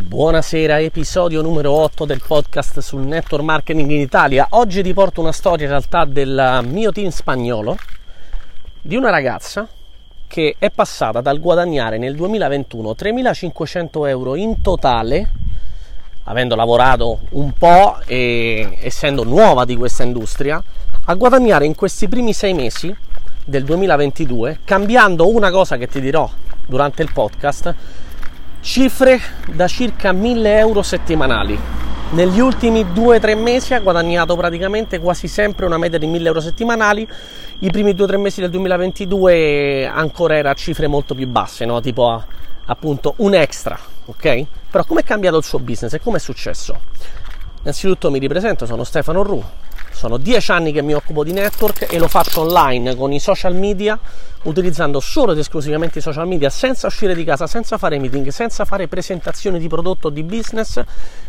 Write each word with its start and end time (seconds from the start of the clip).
Buonasera, 0.00 0.80
episodio 0.80 1.42
numero 1.42 1.72
8 1.72 2.06
del 2.06 2.22
podcast 2.26 2.80
sul 2.80 3.02
network 3.02 3.44
marketing 3.44 3.90
in 3.90 4.00
Italia. 4.00 4.46
Oggi 4.50 4.82
ti 4.82 4.94
porto 4.94 5.20
una 5.20 5.30
storia 5.30 5.66
in 5.66 5.70
realtà 5.70 6.06
del 6.06 6.60
mio 6.64 6.90
team 6.90 7.10
spagnolo 7.10 7.76
di 8.80 8.96
una 8.96 9.10
ragazza 9.10 9.68
che 10.26 10.56
è 10.58 10.70
passata 10.70 11.20
dal 11.20 11.38
guadagnare 11.38 11.98
nel 11.98 12.16
2021 12.16 12.94
3.500 12.98 14.08
euro 14.08 14.34
in 14.36 14.62
totale, 14.62 15.30
avendo 16.24 16.56
lavorato 16.56 17.20
un 17.32 17.52
po' 17.52 17.98
e 18.06 18.78
essendo 18.80 19.22
nuova 19.22 19.66
di 19.66 19.76
questa 19.76 20.02
industria, 20.02 20.60
a 21.04 21.14
guadagnare 21.14 21.66
in 21.66 21.74
questi 21.74 22.08
primi 22.08 22.32
sei 22.32 22.54
mesi 22.54 22.92
del 23.44 23.64
2022, 23.64 24.60
cambiando 24.64 25.28
una 25.28 25.50
cosa 25.50 25.76
che 25.76 25.86
ti 25.86 26.00
dirò 26.00 26.28
durante 26.66 27.02
il 27.02 27.12
podcast, 27.12 27.74
cifre 28.60 29.20
da 29.52 29.66
circa 29.66 30.12
1000 30.12 30.58
euro 30.58 30.82
settimanali. 30.82 31.58
Negli 32.10 32.40
ultimi 32.40 32.84
2-3 32.84 33.38
mesi 33.38 33.72
ha 33.72 33.80
guadagnato 33.80 34.36
praticamente 34.36 34.98
quasi 34.98 35.28
sempre 35.28 35.66
una 35.66 35.78
media 35.78 35.98
di 35.98 36.06
1000 36.06 36.26
euro 36.26 36.40
settimanali. 36.40 37.08
I 37.60 37.70
primi 37.70 37.92
2-3 37.92 38.16
mesi 38.18 38.40
del 38.40 38.50
2022 38.50 39.86
ancora 39.86 40.36
era 40.36 40.50
a 40.50 40.54
cifre 40.54 40.88
molto 40.88 41.14
più 41.14 41.28
basse, 41.28 41.64
no? 41.64 41.80
tipo 41.80 42.10
a, 42.10 42.24
appunto 42.66 43.14
un 43.18 43.34
extra, 43.34 43.78
ok? 44.06 44.46
Però 44.70 44.84
come 44.84 45.00
è 45.00 45.04
cambiato 45.04 45.36
il 45.36 45.44
suo 45.44 45.60
business 45.60 45.92
e 45.92 46.00
come 46.00 46.16
è 46.16 46.20
successo? 46.20 46.80
Innanzitutto 47.60 48.10
mi 48.10 48.18
ripresento, 48.18 48.66
sono 48.66 48.84
Stefano 48.84 49.22
Ru, 49.22 49.42
sono 50.00 50.16
dieci 50.16 50.50
anni 50.50 50.72
che 50.72 50.80
mi 50.80 50.94
occupo 50.94 51.22
di 51.22 51.32
network 51.32 51.92
e 51.92 51.98
lo 51.98 52.08
faccio 52.08 52.40
online 52.40 52.96
con 52.96 53.12
i 53.12 53.20
social 53.20 53.54
media, 53.54 54.00
utilizzando 54.44 54.98
solo 54.98 55.32
ed 55.32 55.38
esclusivamente 55.38 55.98
i 55.98 56.00
social 56.00 56.26
media, 56.26 56.48
senza 56.48 56.86
uscire 56.86 57.14
di 57.14 57.22
casa, 57.22 57.46
senza 57.46 57.76
fare 57.76 57.98
meeting, 57.98 58.28
senza 58.28 58.64
fare 58.64 58.88
presentazioni 58.88 59.58
di 59.58 59.68
prodotto 59.68 60.06
o 60.06 60.10
di 60.10 60.22
business, 60.22 60.82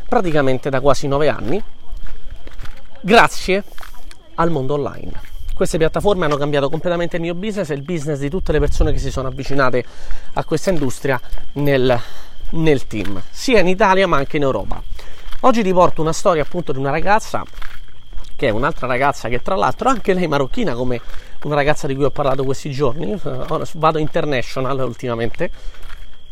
praticamente 0.08 0.70
da 0.70 0.80
quasi 0.80 1.10
nove 1.10 1.28
anni, 1.28 1.62
grazie 3.02 3.66
al 4.36 4.50
mondo 4.52 4.76
online. 4.76 5.20
Queste 5.54 5.78
piattaforme 5.78 6.24
hanno 6.24 6.38
cambiato 6.38 6.70
completamente 6.70 7.18
il 7.18 7.24
mio 7.24 7.36
business 7.36 7.72
e 7.72 7.74
il 7.74 7.82
business 7.82 8.20
di 8.20 8.30
tutte 8.30 8.54
le 8.54 8.60
persone 8.60 8.94
che 8.94 9.00
si 9.00 9.12
sono 9.12 9.28
avvicinate 9.28 9.84
a 10.36 10.46
questa 10.46 10.70
industria 10.70 11.20
nel, 11.56 12.00
nel 12.52 12.88
team, 12.88 13.22
sia 13.30 13.60
in 13.60 13.68
Italia 13.68 14.08
ma 14.08 14.16
anche 14.16 14.38
in 14.38 14.44
Europa. 14.44 14.82
Oggi 15.42 15.62
ti 15.62 15.74
porto 15.74 16.00
una 16.00 16.14
storia 16.14 16.44
appunto 16.44 16.72
di 16.72 16.78
una 16.78 16.92
ragazza 16.92 17.44
che 18.42 18.48
è 18.48 18.50
un'altra 18.50 18.88
ragazza 18.88 19.30
che 19.30 19.40
tra 19.44 19.54
l'altro 19.54 19.88
anche 19.90 20.16
lei 20.16 20.28
marocchina 20.28 20.74
come 20.74 21.00
una 21.44 21.54
ragazza 21.54 21.86
di 21.86 21.94
cui 21.94 22.06
ho 22.06 22.10
parlato 22.10 22.44
questi 22.44 22.72
giorni, 22.72 23.16
vado 23.76 24.00
international 24.00 24.80
ultimamente, 24.80 25.52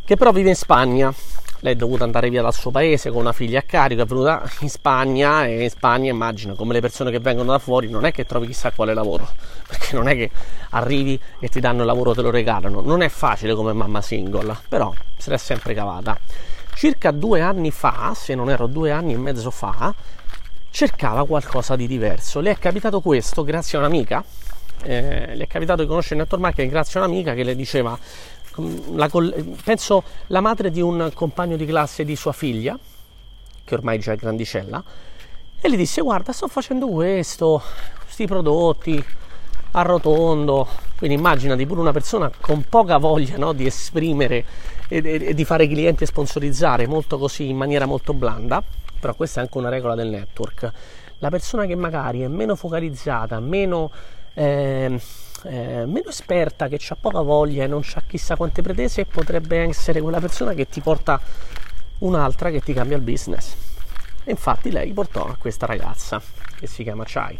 che 0.04 0.16
però 0.16 0.32
vive 0.32 0.50
in 0.50 0.56
Spagna. 0.56 1.14
Lei 1.60 1.74
è 1.74 1.76
dovuta 1.76 2.06
andare 2.06 2.32
via 2.32 2.42
dal 2.42 2.54
suo 2.54 2.72
paese 2.72 3.12
con 3.12 3.20
una 3.20 3.32
figlia 3.32 3.60
a 3.60 3.62
carico, 3.62 4.02
è 4.02 4.06
venuta 4.06 4.42
in 4.62 4.70
Spagna 4.70 5.46
e 5.46 5.62
in 5.62 5.70
Spagna 5.70 6.10
immagino 6.10 6.56
come 6.56 6.74
le 6.74 6.80
persone 6.80 7.12
che 7.12 7.20
vengono 7.20 7.52
da 7.52 7.60
fuori 7.60 7.90
non 7.90 8.06
è 8.06 8.12
che 8.12 8.26
trovi 8.26 8.48
chissà 8.48 8.72
quale 8.72 8.96
lavoro, 8.96 9.28
perché 9.68 9.96
non 9.96 10.08
è 10.08 10.16
che 10.16 10.32
arrivi 10.72 11.20
e 11.40 11.48
ti 11.48 11.60
danno 11.60 11.82
il 11.82 11.86
lavoro, 11.86 12.16
te 12.16 12.24
lo 12.24 12.32
regalano, 12.32 12.82
non 12.82 13.04
è 13.04 13.10
facile 13.10 13.54
come 13.54 13.74
mamma 13.74 14.02
single, 14.02 14.58
però 14.68 14.92
se 15.16 15.30
l'è 15.30 15.38
sempre 15.38 15.76
cavata. 15.76 16.18
Circa 16.74 17.12
due 17.12 17.42
anni 17.42 17.70
fa, 17.72 18.14
se 18.16 18.34
non 18.34 18.50
ero 18.50 18.66
due 18.66 18.90
anni 18.90 19.14
e 19.14 19.18
mezzo 19.18 19.52
fa, 19.52 19.94
cercava 20.70 21.26
qualcosa 21.26 21.76
di 21.76 21.88
diverso. 21.88 22.40
Le 22.40 22.52
è 22.52 22.58
capitato 22.58 23.02
questo 23.02 23.44
grazie 23.44 23.78
a 23.78 23.82
un'amica, 23.82 24.24
eh, 24.84 25.36
le 25.36 25.44
è 25.44 25.48
capitato 25.48 25.82
di 25.82 25.88
conoscere 25.88 26.16
il 26.16 26.22
network 26.22 26.44
marketing 26.44 26.72
grazie 26.72 27.00
a 27.00 27.04
un'amica 27.04 27.34
che 27.34 27.44
le 27.44 27.56
diceva, 27.56 27.98
mm, 28.60 28.98
la, 28.98 29.10
penso 29.64 30.04
la 30.28 30.42
madre 30.42 30.72
di 30.72 30.82
un 30.82 31.12
compagno 31.14 31.56
di 31.58 31.66
classe 31.66 32.06
di 32.06 32.16
sua 32.16 32.32
figlia, 32.32 32.78
che 33.64 33.74
ormai 33.74 34.00
già 34.00 34.14
è 34.14 34.16
grandicella, 34.16 34.84
e 35.62 35.70
gli 35.70 35.76
disse 35.76 36.02
guarda 36.02 36.32
sto 36.32 36.48
facendo 36.48 36.88
questo, 36.88 37.62
questi 38.04 38.26
prodotti, 38.26 39.04
arrotondo, 39.72 40.68
quindi 40.98 41.18
immaginati 41.18 41.66
pure 41.66 41.82
una 41.82 41.92
persona 41.92 42.32
con 42.40 42.64
poca 42.68 42.98
voglia 42.98 43.38
no, 43.38 43.54
di 43.54 43.66
esprimere 43.66 44.46
e, 44.88 45.02
e, 45.04 45.26
e 45.28 45.34
di 45.34 45.46
fare 45.46 45.68
clienti 45.68 46.04
e 46.04 46.08
sponsorizzare 46.08 46.88
molto 46.88 47.18
così 47.18 47.50
in 47.50 47.58
maniera 47.58 47.86
molto 47.86 48.14
blanda 48.14 48.64
però 49.00 49.16
questa 49.16 49.40
è 49.40 49.44
anche 49.44 49.58
una 49.58 49.70
regola 49.70 49.96
del 49.96 50.10
network. 50.10 50.72
La 51.20 51.30
persona 51.30 51.66
che 51.66 51.76
magari 51.76 52.22
è 52.22 52.28
meno 52.28 52.56
focalizzata, 52.56 53.40
meno, 53.40 53.92
eh, 54.34 55.00
eh, 55.44 55.86
meno 55.86 56.10
esperta, 56.10 56.68
che 56.68 56.80
ha 56.88 56.98
poca 57.00 57.22
voglia 57.22 57.64
e 57.64 57.68
non 57.68 57.82
ha 57.94 58.04
chissà 58.08 58.36
quante 58.36 58.62
pretese, 58.62 59.06
potrebbe 59.06 59.60
essere 59.60 60.02
quella 60.02 60.20
persona 60.20 60.54
che 60.54 60.68
ti 60.68 60.82
porta 60.82 61.20
un'altra 62.00 62.50
che 62.52 62.62
ti 62.62 62.74
cambia 62.74 62.98
il 62.98 63.04
business. 63.04 63.56
E 64.24 64.32
infatti 64.32 64.72
lei 64.72 64.94
portò 64.94 65.26
a 65.26 65.36
questa 65.38 65.66
ragazza 65.66 66.22
che 66.56 66.68
si 66.68 66.84
chiama 66.84 67.04
Chai. 67.06 67.40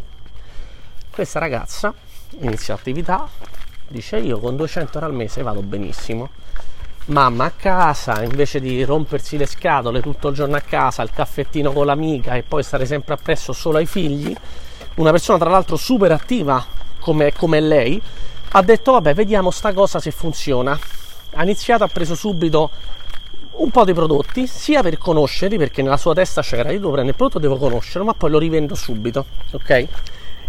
Questa 1.10 1.38
ragazza 1.38 1.94
inizia 2.38 2.74
l'attività, 2.74 3.28
dice 3.88 4.18
io 4.18 4.38
con 4.38 4.56
200 4.56 4.92
euro 4.94 5.06
al 5.06 5.14
mese 5.14 5.42
vado 5.42 5.62
benissimo 5.62 6.30
mamma 7.10 7.46
a 7.46 7.50
casa 7.50 8.22
invece 8.22 8.60
di 8.60 8.84
rompersi 8.84 9.36
le 9.36 9.46
scatole 9.46 10.00
tutto 10.00 10.28
il 10.28 10.34
giorno 10.34 10.56
a 10.56 10.60
casa, 10.60 11.02
il 11.02 11.10
caffettino 11.10 11.72
con 11.72 11.86
l'amica 11.86 12.34
e 12.34 12.42
poi 12.42 12.62
stare 12.62 12.86
sempre 12.86 13.14
appresso 13.14 13.52
solo 13.52 13.78
ai 13.78 13.86
figli, 13.86 14.34
una 14.96 15.10
persona 15.10 15.38
tra 15.38 15.50
l'altro 15.50 15.76
super 15.76 16.12
attiva 16.12 16.64
come, 17.00 17.32
come 17.32 17.60
lei, 17.60 18.00
ha 18.52 18.62
detto 18.62 18.92
vabbè 18.92 19.14
vediamo 19.14 19.50
sta 19.50 19.72
cosa 19.72 20.00
se 20.00 20.10
funziona. 20.10 20.78
Ha 21.32 21.42
iniziato, 21.42 21.84
ha 21.84 21.88
preso 21.88 22.14
subito 22.14 22.70
un 23.52 23.70
po' 23.70 23.84
di 23.84 23.92
prodotti, 23.92 24.46
sia 24.46 24.82
per 24.82 24.98
conoscerli, 24.98 25.58
perché 25.58 25.82
nella 25.82 25.96
sua 25.96 26.14
testa 26.14 26.42
c'era, 26.42 26.70
io 26.70 26.78
devo 26.78 26.92
prendere 26.92 27.10
il 27.10 27.14
prodotto, 27.14 27.38
devo 27.38 27.56
conoscerlo, 27.56 28.06
ma 28.06 28.14
poi 28.14 28.30
lo 28.30 28.38
rivendo 28.38 28.74
subito, 28.74 29.26
ok? 29.52 29.86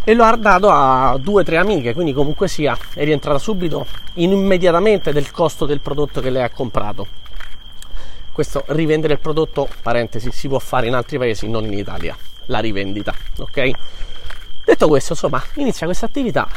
E 0.04 0.14
lo 0.14 0.24
ha 0.24 0.36
dato 0.36 0.70
a 0.70 1.18
due 1.20 1.42
o 1.42 1.46
tre 1.46 1.58
amiche, 1.58 1.94
quindi 1.94 2.14
comunque 2.14 2.48
sia 2.48 2.78
è 2.94 3.04
rientrata 3.04 3.38
subito 3.38 3.86
immediatamente 4.16 5.14
del 5.14 5.32
costo 5.32 5.66
del 5.66 5.80
prodotto 5.80 6.22
che 6.22 6.30
lei 6.30 6.44
ha 6.44 6.50
comprato. 6.50 7.20
Questo 8.32 8.64
rivendere 8.68 9.14
il 9.14 9.20
prodotto, 9.20 9.68
parentesi, 9.82 10.32
si 10.32 10.48
può 10.48 10.60
fare 10.60 10.88
in 10.88 10.96
altri 10.96 11.18
paesi, 11.18 11.48
non 11.48 11.66
in 11.66 11.74
Italia, 11.74 12.16
la 12.46 12.60
rivendita, 12.60 13.14
ok? 13.38 13.72
Detto 14.64 14.88
questo, 14.88 15.14
insomma, 15.14 15.44
inizia 15.56 15.86
questa 15.86 16.06
attività, 16.06 16.48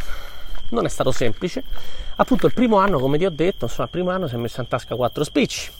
non 0.70 0.84
è 0.84 0.88
stato 0.88 1.10
semplice. 1.10 1.62
Appunto 2.16 2.46
il 2.46 2.54
primo 2.54 2.78
anno, 2.78 2.98
come 2.98 3.18
ti 3.18 3.24
ho 3.24 3.30
detto, 3.30 3.64
insomma, 3.64 3.84
il 3.84 3.90
primo 3.90 4.10
anno 4.10 4.28
si 4.28 4.34
è 4.34 4.38
messo 4.38 4.60
in 4.60 4.68
tasca 4.68 4.94
quattro 4.94 5.24
spicci 5.24 5.70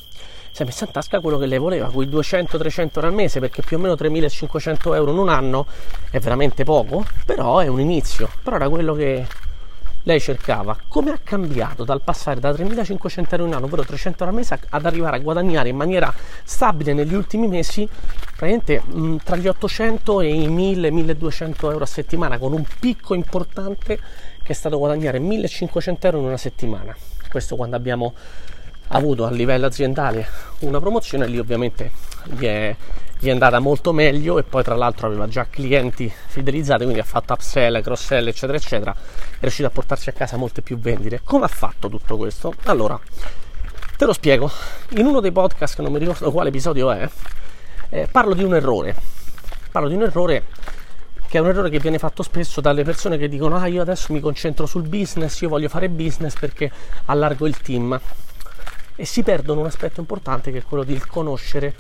si 0.55 0.63
è 0.63 0.65
messa 0.65 0.85
in 0.85 0.93
tasca 0.93 1.19
quello 1.19 1.37
che 1.37 1.47
lei 1.47 1.59
voleva, 1.59 1.91
quei 1.91 2.07
200-300 2.07 2.91
euro 2.95 3.09
al 3.09 3.13
mese, 3.13 3.41
perché 3.41 3.61
più 3.61 3.77
o 3.77 3.81
meno 3.81 3.95
3.500 3.95 4.95
euro 4.95 5.11
in 5.11 5.19
un 5.19 5.29
anno 5.29 5.67
è 6.13 6.21
veramente 6.21 6.63
poco, 6.63 7.05
però 7.27 7.59
è 7.59 7.67
un 7.67 7.81
inizio, 7.81 8.31
però 8.41 8.55
era 8.55 8.69
quello 8.69 8.95
che 8.95 9.27
lei 10.05 10.21
cercava. 10.21 10.79
Come 10.87 11.11
ha 11.11 11.19
cambiato 11.25 11.83
dal 11.83 12.03
passare 12.03 12.39
da 12.39 12.53
3.500 12.53 13.31
euro 13.31 13.43
in 13.43 13.49
un 13.49 13.53
anno, 13.55 13.65
ovvero 13.65 13.85
300 13.85 14.23
euro 14.23 14.31
al 14.31 14.41
mese, 14.41 14.61
ad 14.69 14.87
arrivare 14.87 15.17
a 15.17 15.19
guadagnare 15.19 15.71
in 15.71 15.77
maniera 15.77 16.15
stabile 16.45 16.93
negli 16.93 17.15
ultimi 17.15 17.49
mesi, 17.49 17.89
praticamente 18.37 18.81
mh, 18.81 19.17
tra 19.25 19.35
gli 19.35 19.49
800 19.49 20.21
e 20.21 20.35
i 20.35 20.49
1.000-1.200 20.49 21.69
euro 21.69 21.83
a 21.83 21.87
settimana, 21.87 22.39
con 22.39 22.53
un 22.53 22.65
picco 22.79 23.15
importante 23.15 23.99
che 24.41 24.53
è 24.53 24.55
stato 24.55 24.79
guadagnare 24.79 25.19
1.500 25.19 25.97
euro 26.03 26.19
in 26.19 26.25
una 26.27 26.37
settimana. 26.37 26.95
Questo 27.29 27.57
quando 27.57 27.75
abbiamo 27.75 28.15
avuto 28.97 29.25
a 29.25 29.31
livello 29.31 29.67
aziendale 29.67 30.27
una 30.61 30.79
promozione 30.79 31.27
lì 31.27 31.39
ovviamente 31.39 31.91
gli 32.25 32.45
è, 32.45 32.75
gli 33.19 33.27
è, 33.27 33.31
andata 33.31 33.59
molto 33.59 33.93
meglio 33.93 34.39
e 34.39 34.45
poi 34.45 34.63
tra 34.63 34.77
l'altro 34.77 35.09
aveva 35.09 35.27
già 35.27 35.47
clienti 35.51 36.13
fidelizzati 36.27 36.83
quindi 36.83 37.01
ha 37.01 37.05
fatto 37.05 37.33
upsell, 37.33 37.83
cross 37.83 38.05
sell 38.05 38.29
eccetera 38.29 38.57
eccetera 38.57 38.93
è 38.93 39.41
riuscito 39.41 39.67
a 39.67 39.71
portarsi 39.71 40.09
a 40.09 40.13
casa 40.13 40.37
molte 40.37 40.63
più 40.63 40.79
vendite. 40.79 41.21
Come 41.25 41.45
ha 41.45 41.49
fatto 41.49 41.89
tutto 41.89 42.17
questo? 42.17 42.55
allora 42.65 42.99
te 43.97 44.05
lo 44.07 44.13
spiego. 44.13 44.51
In 44.91 45.07
uno 45.07 45.21
dei 45.21 45.33
podcast 45.33 45.81
non 45.81 45.93
mi 45.93 45.99
ricordo 45.99 46.31
quale 46.31 46.49
episodio 46.49 46.91
è 46.91 47.09
eh, 47.91 48.09
parlo 48.11 48.35
di 48.35 48.45
un 48.45 48.55
errore. 48.55 48.95
Parlo 49.71 49.89
di 49.89 49.95
un 49.95 50.03
errore 50.03 50.45
che 51.29 51.39
è 51.39 51.41
un 51.41 51.49
errore 51.49 51.69
che 51.69 51.81
viene 51.81 51.99
fatto 51.99 52.23
spesso 52.23 52.61
dalle 52.61 52.85
persone 52.85 53.19
che 53.19 53.29
dicono 53.29 53.57
ah 53.57 53.67
io 53.67 53.83
adesso 53.83 54.13
mi 54.13 54.21
concentro 54.21 54.67
sul 54.67 54.87
business 54.87 55.41
io 55.41 55.49
voglio 55.49 55.69
fare 55.69 55.89
business 55.89 56.39
perché 56.39 56.71
allargo 57.07 57.47
il 57.49 57.57
team 57.59 57.99
e 58.97 59.05
si 59.05 59.23
perdono 59.23 59.61
un 59.61 59.67
aspetto 59.67 60.01
importante 60.01 60.53
che 60.53 60.59
è 60.59 60.63
quello 60.63 60.85
di 60.85 60.99
conoscere 60.99 61.75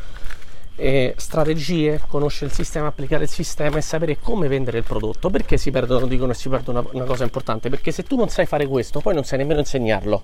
eh, 0.76 1.14
strategie, 1.16 2.00
conoscere 2.08 2.46
il 2.46 2.52
sistema, 2.52 2.88
applicare 2.88 3.24
il 3.24 3.30
sistema 3.30 3.78
e 3.78 3.80
sapere 3.80 4.18
come 4.18 4.48
vendere 4.48 4.78
il 4.78 4.84
prodotto. 4.84 5.30
Perché 5.30 5.56
si 5.56 5.70
perdono, 5.70 6.06
dicono 6.06 6.32
e 6.32 6.34
si 6.34 6.48
perdono 6.48 6.80
una, 6.80 6.88
una 6.92 7.04
cosa 7.04 7.24
importante? 7.24 7.68
Perché 7.68 7.92
se 7.92 8.02
tu 8.02 8.16
non 8.16 8.28
sai 8.28 8.46
fare 8.46 8.66
questo, 8.66 9.00
poi 9.00 9.14
non 9.14 9.24
sai 9.24 9.38
nemmeno 9.38 9.60
insegnarlo. 9.60 10.22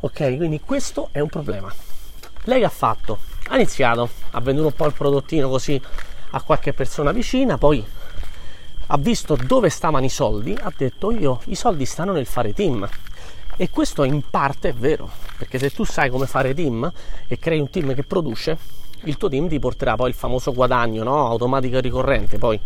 Ok, 0.00 0.36
quindi 0.36 0.60
questo 0.60 1.08
è 1.12 1.20
un 1.20 1.28
problema. 1.28 1.72
Lei 2.44 2.62
ha 2.62 2.68
fatto, 2.68 3.20
ha 3.48 3.54
iniziato, 3.54 4.08
ha 4.32 4.40
venduto 4.40 4.66
un 4.66 4.74
po' 4.74 4.86
il 4.86 4.92
prodottino 4.92 5.48
così 5.48 5.80
a 6.30 6.42
qualche 6.42 6.74
persona 6.74 7.10
vicina, 7.12 7.56
poi 7.56 7.82
ha 8.88 8.98
visto 8.98 9.34
dove 9.34 9.70
stavano 9.70 10.04
i 10.04 10.10
soldi, 10.10 10.54
ha 10.60 10.70
detto 10.76 11.10
io 11.10 11.40
i 11.46 11.54
soldi 11.54 11.86
stanno 11.86 12.12
nel 12.12 12.26
fare 12.26 12.52
team 12.52 12.86
E 13.56 13.70
questo 13.70 14.02
in 14.02 14.22
parte 14.28 14.70
è 14.70 14.72
vero, 14.72 15.08
perché 15.38 15.60
se 15.60 15.70
tu 15.70 15.84
sai 15.84 16.10
come 16.10 16.26
fare 16.26 16.54
team 16.54 16.90
e 17.28 17.38
crei 17.38 17.60
un 17.60 17.70
team 17.70 17.94
che 17.94 18.02
produce, 18.02 18.58
il 19.04 19.16
tuo 19.16 19.28
team 19.28 19.48
ti 19.48 19.60
porterà 19.60 19.94
poi 19.94 20.08
il 20.08 20.14
famoso 20.14 20.52
guadagno 20.52 21.04
no? 21.04 21.28
automatico 21.28 21.76
e 21.76 21.80
ricorrente. 21.80 22.36
Poi 22.36 22.58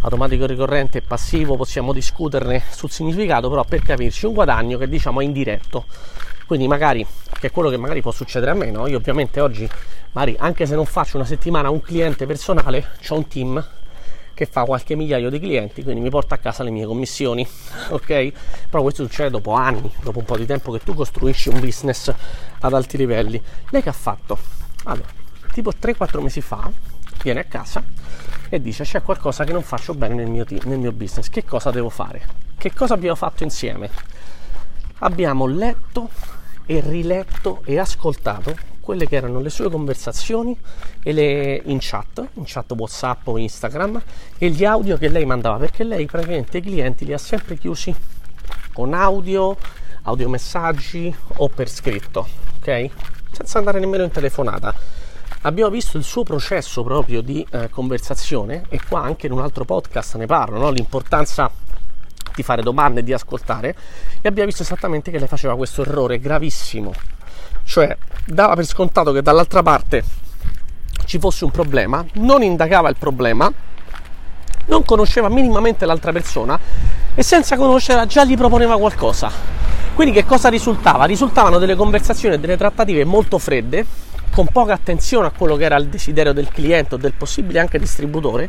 automatico 0.00 0.46
ricorrente 0.46 0.98
e 0.98 1.02
passivo 1.02 1.56
possiamo 1.56 1.92
discuterne 1.92 2.62
sul 2.70 2.90
significato, 2.90 3.50
però 3.50 3.64
per 3.64 3.82
capirci 3.82 4.24
un 4.24 4.32
guadagno 4.32 4.78
che 4.78 4.88
diciamo 4.88 5.20
è 5.20 5.24
indiretto. 5.24 5.84
Quindi 6.46 6.68
magari, 6.68 7.06
che 7.38 7.48
è 7.48 7.50
quello 7.50 7.68
che 7.68 7.76
magari 7.76 8.00
può 8.00 8.10
succedere 8.10 8.50
a 8.50 8.54
me, 8.54 8.70
no? 8.70 8.86
Io 8.86 8.96
ovviamente 8.96 9.40
oggi, 9.40 9.68
magari 10.12 10.36
anche 10.38 10.64
se 10.64 10.74
non 10.74 10.86
faccio 10.86 11.16
una 11.16 11.26
settimana 11.26 11.68
un 11.68 11.82
cliente 11.82 12.24
personale, 12.24 12.92
ho 13.08 13.14
un 13.14 13.28
team 13.28 13.66
che 14.34 14.46
fa 14.46 14.64
qualche 14.64 14.96
migliaio 14.96 15.30
di 15.30 15.38
clienti, 15.38 15.82
quindi 15.82 16.00
mi 16.00 16.10
porta 16.10 16.34
a 16.34 16.38
casa 16.38 16.64
le 16.64 16.70
mie 16.70 16.84
commissioni, 16.84 17.46
ok? 17.90 18.32
Però 18.68 18.82
questo 18.82 19.04
succede 19.04 19.30
dopo 19.30 19.52
anni, 19.52 19.90
dopo 20.02 20.18
un 20.18 20.24
po' 20.24 20.36
di 20.36 20.44
tempo 20.44 20.72
che 20.72 20.80
tu 20.80 20.92
costruisci 20.94 21.48
un 21.48 21.60
business 21.60 22.12
ad 22.60 22.74
alti 22.74 22.96
livelli. 22.96 23.40
Lei 23.70 23.82
che 23.82 23.88
ha 23.88 23.92
fatto? 23.92 24.36
Allora, 24.84 25.08
tipo 25.52 25.70
3-4 25.70 26.20
mesi 26.20 26.40
fa, 26.40 26.70
viene 27.22 27.40
a 27.40 27.44
casa 27.44 27.82
e 28.48 28.60
dice 28.60 28.84
c'è 28.84 29.02
qualcosa 29.02 29.44
che 29.44 29.52
non 29.52 29.62
faccio 29.62 29.94
bene 29.94 30.14
nel 30.14 30.28
mio, 30.28 30.44
nel 30.64 30.78
mio 30.78 30.92
business, 30.92 31.28
che 31.28 31.44
cosa 31.44 31.70
devo 31.70 31.88
fare? 31.88 32.22
Che 32.58 32.72
cosa 32.72 32.94
abbiamo 32.94 33.16
fatto 33.16 33.44
insieme? 33.44 33.88
Abbiamo 34.98 35.46
letto 35.46 36.10
e 36.66 36.80
riletto 36.80 37.62
e 37.64 37.78
ascoltato 37.78 38.73
quelle 38.84 39.08
che 39.08 39.16
erano 39.16 39.40
le 39.40 39.48
sue 39.48 39.70
conversazioni 39.70 40.56
le, 41.02 41.62
in 41.64 41.78
chat, 41.80 42.28
in 42.34 42.44
chat 42.44 42.70
WhatsApp 42.76 43.26
o 43.26 43.38
Instagram 43.38 44.00
e 44.36 44.50
gli 44.50 44.64
audio 44.64 44.98
che 44.98 45.08
lei 45.08 45.24
mandava, 45.24 45.56
perché 45.56 45.82
lei 45.82 46.06
praticamente 46.06 46.58
i 46.58 46.60
clienti 46.60 47.06
li 47.06 47.14
ha 47.14 47.18
sempre 47.18 47.56
chiusi 47.56 47.94
con 48.72 48.92
audio, 48.92 49.56
audiomessaggi 50.02 51.14
o 51.36 51.48
per 51.48 51.68
scritto, 51.68 52.28
ok? 52.58 52.90
Senza 53.32 53.58
andare 53.58 53.80
nemmeno 53.80 54.04
in 54.04 54.10
telefonata. 54.10 54.74
Abbiamo 55.42 55.70
visto 55.70 55.96
il 55.96 56.04
suo 56.04 56.22
processo 56.22 56.82
proprio 56.82 57.20
di 57.22 57.44
eh, 57.50 57.68
conversazione 57.70 58.64
e 58.68 58.80
qua 58.86 59.02
anche 59.02 59.26
in 59.26 59.32
un 59.32 59.40
altro 59.40 59.64
podcast 59.64 60.16
ne 60.16 60.26
parlo, 60.26 60.58
no? 60.58 60.70
l'importanza 60.70 61.50
di 62.34 62.42
fare 62.42 62.62
domande 62.62 63.02
di 63.02 63.12
ascoltare 63.12 63.74
e 64.20 64.28
abbiamo 64.28 64.48
visto 64.48 64.62
esattamente 64.62 65.10
che 65.10 65.18
lei 65.18 65.28
faceva 65.28 65.56
questo 65.56 65.82
errore 65.82 66.18
gravissimo 66.18 66.92
cioè 67.64 67.96
dava 68.26 68.54
per 68.54 68.66
scontato 68.66 69.12
che 69.12 69.22
dall'altra 69.22 69.62
parte 69.62 70.04
ci 71.04 71.18
fosse 71.18 71.44
un 71.44 71.50
problema, 71.50 72.04
non 72.14 72.42
indagava 72.42 72.88
il 72.88 72.96
problema, 72.98 73.52
non 74.66 74.84
conosceva 74.84 75.28
minimamente 75.28 75.84
l'altra 75.84 76.12
persona 76.12 76.58
e 77.14 77.22
senza 77.22 77.56
conoscerla 77.56 78.06
già 78.06 78.24
gli 78.24 78.36
proponeva 78.36 78.78
qualcosa. 78.78 79.30
Quindi 79.94 80.12
che 80.12 80.24
cosa 80.24 80.48
risultava? 80.48 81.04
Risultavano 81.04 81.58
delle 81.58 81.76
conversazioni 81.76 82.34
e 82.34 82.38
delle 82.38 82.56
trattative 82.56 83.04
molto 83.04 83.38
fredde, 83.38 83.86
con 84.30 84.46
poca 84.46 84.72
attenzione 84.72 85.28
a 85.28 85.30
quello 85.30 85.54
che 85.54 85.64
era 85.64 85.76
il 85.76 85.86
desiderio 85.86 86.32
del 86.32 86.48
cliente 86.48 86.96
o 86.96 86.98
del 86.98 87.12
possibile 87.12 87.60
anche 87.60 87.78
distributore 87.78 88.48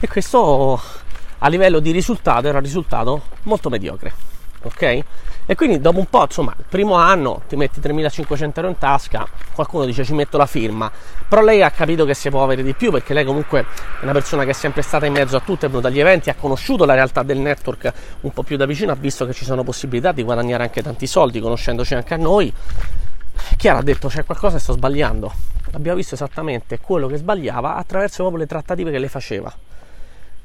e 0.00 0.08
questo 0.08 0.80
a 1.38 1.48
livello 1.48 1.80
di 1.80 1.90
risultato 1.90 2.48
era 2.48 2.56
un 2.56 2.64
risultato 2.64 3.22
molto 3.42 3.68
mediocre. 3.68 4.12
Ok? 4.62 5.04
E 5.50 5.54
quindi 5.54 5.80
dopo 5.80 5.98
un 5.98 6.04
po', 6.04 6.24
insomma, 6.24 6.54
il 6.58 6.66
primo 6.68 6.96
anno 6.96 7.40
ti 7.48 7.56
metti 7.56 7.80
3500 7.80 8.60
euro 8.60 8.70
in 8.70 8.78
tasca, 8.78 9.26
qualcuno 9.54 9.86
dice 9.86 10.04
ci 10.04 10.12
metto 10.12 10.36
la 10.36 10.44
firma, 10.44 10.92
però 11.26 11.40
lei 11.40 11.62
ha 11.62 11.70
capito 11.70 12.04
che 12.04 12.12
si 12.12 12.28
può 12.28 12.42
avere 12.42 12.62
di 12.62 12.74
più 12.74 12.90
perché 12.90 13.14
lei 13.14 13.24
comunque 13.24 13.60
è 13.60 14.02
una 14.02 14.12
persona 14.12 14.44
che 14.44 14.50
è 14.50 14.52
sempre 14.52 14.82
stata 14.82 15.06
in 15.06 15.14
mezzo 15.14 15.38
a 15.38 15.40
tutto, 15.40 15.64
è 15.64 15.70
venuta 15.70 15.88
agli 15.88 16.00
eventi, 16.00 16.28
ha 16.28 16.34
conosciuto 16.34 16.84
la 16.84 16.92
realtà 16.92 17.22
del 17.22 17.38
network 17.38 17.90
un 18.20 18.30
po' 18.30 18.42
più 18.42 18.58
da 18.58 18.66
vicino, 18.66 18.92
ha 18.92 18.94
visto 18.94 19.24
che 19.24 19.32
ci 19.32 19.46
sono 19.46 19.64
possibilità 19.64 20.12
di 20.12 20.22
guadagnare 20.22 20.64
anche 20.64 20.82
tanti 20.82 21.06
soldi, 21.06 21.40
conoscendoci 21.40 21.94
anche 21.94 22.12
a 22.12 22.18
noi. 22.18 22.52
Chiara 23.56 23.78
ha 23.78 23.82
detto 23.82 24.08
c'è 24.08 24.26
qualcosa 24.26 24.56
che 24.56 24.62
sto 24.62 24.74
sbagliando. 24.74 25.32
Abbiamo 25.72 25.96
visto 25.96 26.14
esattamente 26.14 26.78
quello 26.78 27.06
che 27.06 27.16
sbagliava 27.16 27.76
attraverso 27.76 28.18
proprio 28.18 28.40
le 28.40 28.46
trattative 28.46 28.90
che 28.90 28.98
lei 28.98 29.08
faceva 29.08 29.50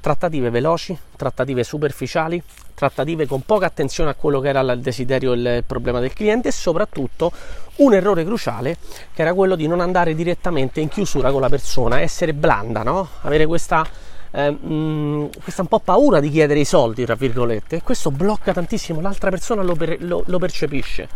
trattative 0.03 0.49
veloci, 0.49 0.97
trattative 1.15 1.63
superficiali, 1.63 2.43
trattative 2.73 3.25
con 3.25 3.43
poca 3.43 3.67
attenzione 3.67 4.09
a 4.09 4.15
quello 4.15 4.41
che 4.41 4.49
era 4.49 4.59
il 4.59 4.81
desiderio 4.81 5.31
e 5.31 5.35
il 5.37 5.63
problema 5.65 6.01
del 6.01 6.11
cliente 6.11 6.49
e 6.49 6.51
soprattutto 6.51 7.31
un 7.77 7.93
errore 7.93 8.25
cruciale 8.25 8.75
che 9.13 9.21
era 9.21 9.33
quello 9.33 9.55
di 9.55 9.65
non 9.65 9.79
andare 9.79 10.13
direttamente 10.13 10.81
in 10.81 10.89
chiusura 10.89 11.31
con 11.31 11.39
la 11.39 11.47
persona, 11.47 12.01
essere 12.01 12.33
blanda, 12.33 12.83
no? 12.83 13.07
avere 13.21 13.45
questa, 13.45 13.87
eh, 14.31 14.51
mh, 14.51 14.73
mm, 14.73 15.25
questa 15.41 15.61
un 15.61 15.69
po' 15.69 15.79
paura 15.79 16.19
di 16.19 16.29
chiedere 16.29 16.59
i 16.59 16.65
soldi, 16.65 17.05
tra 17.05 17.15
virgolette, 17.15 17.77
e 17.77 17.81
questo 17.81 18.11
blocca 18.11 18.51
tantissimo, 18.51 18.99
l'altra 18.99 19.29
persona 19.29 19.63
lo, 19.63 19.75
per, 19.75 20.03
lo, 20.03 20.21
lo 20.25 20.37
percepisce. 20.37 21.07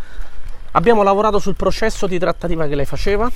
Abbiamo 0.72 1.04
lavorato 1.04 1.40
sul 1.40 1.58
processo 1.58 2.08
di 2.08 2.18
trattativa 2.18 2.66
che 2.68 2.76
lei 2.76 2.86
faceva, 2.86 3.30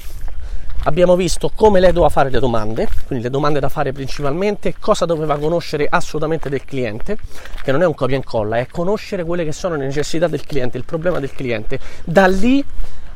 abbiamo 0.84 1.16
visto 1.16 1.52
come 1.54 1.80
lei 1.80 1.92
doveva 1.92 2.10
fare 2.10 2.30
le 2.30 2.40
domande, 2.40 2.88
quindi 3.06 3.26
le 3.26 3.30
domande 3.30 3.60
da 3.60 3.70
fare 3.70 3.92
principalmente, 3.92 4.76
cosa 4.80 5.06
doveva 5.06 5.38
conoscere 5.38 5.88
assolutamente 5.90 6.50
del 6.50 6.66
cliente, 6.66 7.18
che 7.62 7.72
non 7.72 7.82
è 7.82 7.86
un 7.86 7.94
copia 7.94 8.16
e 8.16 8.20
incolla, 8.20 8.58
è 8.58 8.68
conoscere 8.68 9.24
quelle 9.24 9.44
che 9.44 9.52
sono 9.52 9.76
le 9.76 9.86
necessità 9.86 10.28
del 10.28 10.44
cliente, 10.46 10.78
il 10.78 10.86
problema 10.86 11.20
del 11.20 11.32
cliente. 11.32 11.80
Da 12.04 12.26
lì 12.28 12.64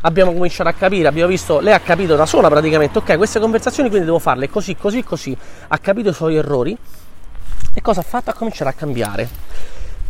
abbiamo 0.02 0.34
cominciato 0.34 0.70
a 0.70 0.74
capire, 0.74 1.08
abbiamo 1.08 1.30
visto, 1.30 1.60
lei 1.60 1.74
ha 1.74 1.80
capito 1.80 2.16
da 2.16 2.26
sola 2.26 2.50
praticamente, 2.50 3.00
ok, 3.00 3.18
queste 3.18 3.40
conversazioni 3.40 3.90
quindi 3.90 4.06
devo 4.06 4.20
farle 4.20 4.50
così, 4.50 4.76
così, 4.76 5.04
così, 5.04 5.36
ha 5.68 5.78
capito 5.80 6.10
i 6.10 6.14
suoi 6.14 6.36
errori 6.36 6.78
e 7.74 7.82
cosa 7.82 8.02
ha 8.02 8.04
fatto? 8.04 8.30
Ha 8.30 8.34
cominciato 8.34 8.70
a 8.70 8.74
cambiare. 8.74 9.28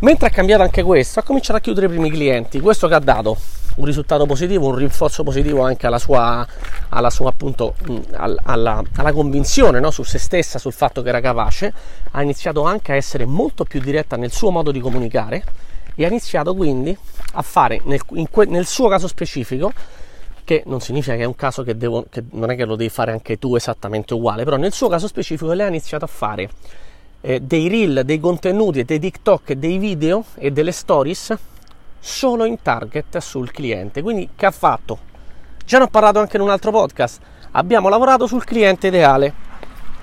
Mentre 0.00 0.26
ha 0.28 0.30
cambiato 0.30 0.62
anche 0.62 0.82
questo, 0.82 1.20
ha 1.20 1.22
cominciato 1.22 1.58
a 1.58 1.60
chiudere 1.60 1.86
i 1.86 1.88
primi 1.88 2.10
clienti, 2.10 2.60
questo 2.60 2.86
che 2.86 2.94
ha 2.94 2.98
dato 2.98 3.38
un 3.76 3.84
risultato 3.84 4.26
positivo, 4.26 4.66
un 4.66 4.74
rinforzo 4.74 5.22
positivo 5.22 5.62
anche 5.62 5.86
alla 5.86 5.98
sua, 5.98 6.46
alla 6.88 7.10
sua 7.10 7.30
appunto, 7.30 7.74
alla, 8.12 8.82
alla 8.94 9.12
convinzione 9.12 9.80
no? 9.80 9.90
su 9.90 10.02
se 10.02 10.18
stessa, 10.18 10.58
sul 10.58 10.72
fatto 10.72 11.02
che 11.02 11.08
era 11.08 11.20
capace, 11.20 11.72
ha 12.12 12.22
iniziato 12.22 12.62
anche 12.62 12.92
a 12.92 12.94
essere 12.94 13.24
molto 13.24 13.64
più 13.64 13.80
diretta 13.80 14.16
nel 14.16 14.32
suo 14.32 14.50
modo 14.50 14.70
di 14.70 14.80
comunicare 14.80 15.44
e 15.94 16.04
ha 16.04 16.08
iniziato 16.08 16.54
quindi 16.54 16.96
a 17.32 17.42
fare 17.42 17.80
nel, 17.84 18.02
que, 18.04 18.46
nel 18.46 18.66
suo 18.66 18.88
caso 18.88 19.08
specifico 19.08 19.72
che 20.44 20.62
non 20.66 20.80
significa 20.80 21.16
che 21.16 21.22
è 21.22 21.26
un 21.26 21.34
caso 21.34 21.62
che, 21.64 21.76
devo, 21.76 22.06
che 22.08 22.22
non 22.32 22.50
è 22.50 22.56
che 22.56 22.64
lo 22.64 22.76
devi 22.76 22.88
fare 22.88 23.10
anche 23.10 23.38
tu 23.38 23.56
esattamente 23.56 24.14
uguale, 24.14 24.44
però 24.44 24.56
nel 24.56 24.72
suo 24.72 24.88
caso 24.88 25.08
specifico 25.08 25.52
lei 25.52 25.66
ha 25.66 25.68
iniziato 25.68 26.04
a 26.04 26.08
fare 26.08 26.48
eh, 27.20 27.40
dei 27.40 27.68
reel, 27.68 28.04
dei 28.04 28.20
contenuti, 28.20 28.84
dei 28.84 29.00
TikTok, 29.00 29.52
dei 29.54 29.78
video 29.78 30.24
e 30.36 30.52
delle 30.52 30.70
stories 30.70 31.36
solo 32.06 32.44
in 32.44 32.62
target 32.62 33.18
sul 33.18 33.50
cliente. 33.50 34.00
Quindi 34.00 34.30
che 34.36 34.46
ha 34.46 34.52
fatto? 34.52 34.98
Già 35.64 35.78
ne 35.78 35.84
ho 35.84 35.88
parlato 35.88 36.20
anche 36.20 36.36
in 36.36 36.42
un 36.42 36.50
altro 36.50 36.70
podcast. 36.70 37.20
Abbiamo 37.52 37.88
lavorato 37.88 38.28
sul 38.28 38.44
cliente 38.44 38.86
ideale. 38.86 39.34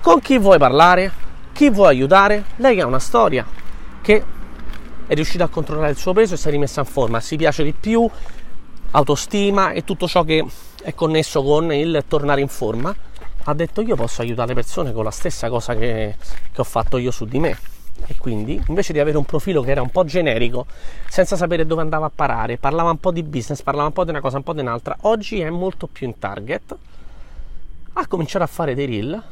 Con 0.02 0.20
chi 0.20 0.38
vuoi 0.38 0.58
parlare? 0.58 1.10
Chi 1.52 1.70
vuoi 1.70 1.88
aiutare? 1.88 2.44
Lei 2.56 2.78
ha 2.80 2.86
una 2.86 2.98
storia 2.98 3.46
che 4.02 4.22
è 5.06 5.14
riuscita 5.14 5.44
a 5.44 5.48
controllare 5.48 5.92
il 5.92 5.96
suo 5.96 6.12
peso 6.12 6.34
e 6.34 6.36
si 6.36 6.48
è 6.48 6.50
rimessa 6.50 6.80
in 6.80 6.86
forma. 6.86 7.20
Si 7.20 7.36
piace 7.36 7.64
di 7.64 7.72
più, 7.72 8.06
autostima 8.90 9.70
e 9.70 9.82
tutto 9.82 10.06
ciò 10.06 10.24
che 10.24 10.44
è 10.82 10.92
connesso 10.92 11.42
con 11.42 11.72
il 11.72 12.04
tornare 12.06 12.42
in 12.42 12.48
forma. 12.48 12.94
Ha 13.44 13.54
detto 13.54 13.80
io 13.80 13.96
posso 13.96 14.20
aiutare 14.20 14.48
le 14.48 14.54
persone 14.54 14.92
con 14.92 15.04
la 15.04 15.10
stessa 15.10 15.48
cosa 15.48 15.74
che, 15.74 16.16
che 16.52 16.60
ho 16.60 16.64
fatto 16.64 16.98
io 16.98 17.10
su 17.10 17.24
di 17.24 17.38
me 17.38 17.72
e 18.06 18.16
quindi 18.18 18.62
invece 18.68 18.92
di 18.92 18.98
avere 18.98 19.16
un 19.16 19.24
profilo 19.24 19.62
che 19.62 19.70
era 19.70 19.82
un 19.82 19.90
po' 19.90 20.04
generico, 20.04 20.66
senza 21.08 21.36
sapere 21.36 21.66
dove 21.66 21.80
andava 21.80 22.06
a 22.06 22.12
parare, 22.14 22.58
parlava 22.58 22.90
un 22.90 22.98
po' 22.98 23.12
di 23.12 23.22
business, 23.22 23.62
parlava 23.62 23.86
un 23.86 23.92
po' 23.92 24.04
di 24.04 24.10
una 24.10 24.20
cosa, 24.20 24.36
un 24.36 24.42
po' 24.42 24.52
di 24.52 24.60
un'altra, 24.60 24.96
oggi 25.02 25.40
è 25.40 25.50
molto 25.50 25.86
più 25.86 26.06
in 26.06 26.18
target, 26.18 26.76
ha 27.94 28.06
cominciato 28.06 28.44
a 28.44 28.48
fare 28.48 28.74
dei 28.74 28.86
reel 28.86 29.22